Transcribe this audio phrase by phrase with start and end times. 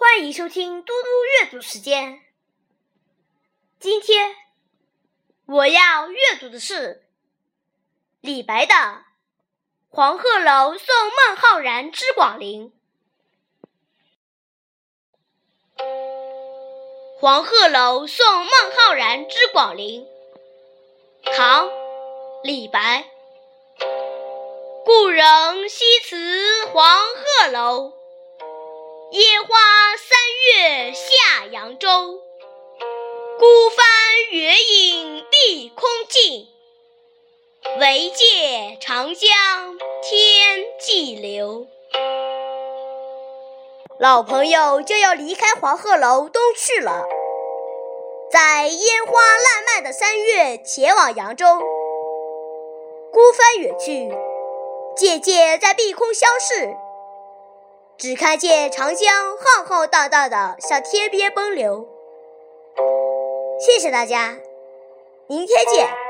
[0.00, 2.22] 欢迎收听嘟嘟阅读时间。
[3.78, 4.34] 今天
[5.44, 7.06] 我要阅读的是
[8.22, 8.74] 李白的
[9.90, 12.72] 《黄鹤楼送孟浩然之广陵》。
[17.20, 20.06] 《黄鹤楼送孟浩然之广陵》，
[21.36, 21.68] 唐·
[22.42, 23.04] 李白。
[24.86, 26.98] 故人西辞黄
[27.42, 27.99] 鹤楼。
[29.12, 29.48] 烟花
[29.96, 30.16] 三
[30.46, 31.88] 月下扬州，
[33.40, 33.84] 孤帆
[34.30, 36.46] 远影碧空尽，
[37.80, 39.28] 唯见长江
[40.00, 41.66] 天际流。
[43.98, 47.04] 老朋友就要离开黄鹤楼东去了，
[48.30, 51.58] 在烟花烂漫的三月前往扬州，
[53.10, 54.08] 孤帆远去，
[54.96, 56.76] 渐渐在碧空消逝。
[58.00, 61.86] 只看见长江浩浩荡荡的向天边奔流。
[63.60, 64.38] 谢谢大家，
[65.26, 66.09] 明天见。